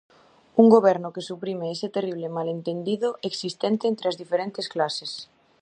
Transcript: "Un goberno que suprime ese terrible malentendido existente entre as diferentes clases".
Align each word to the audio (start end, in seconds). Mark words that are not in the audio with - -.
"Un 0.61 0.67
goberno 0.75 1.13
que 1.15 1.25
suprime 1.29 1.67
ese 1.75 1.87
terrible 1.97 2.27
malentendido 2.37 3.09
existente 3.29 3.83
entre 3.91 4.05
as 4.11 4.19
diferentes 4.21 4.65
clases". 4.73 5.11